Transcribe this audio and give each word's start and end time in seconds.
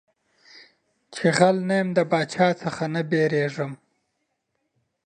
چي 1.13 1.25
غل 1.37 1.57
نه 1.69 1.75
يم 1.79 1.89
د 1.97 1.99
باچا 2.11 2.47
څه 2.59 2.85
نه 2.93 3.01
بيرېږم. 3.09 3.71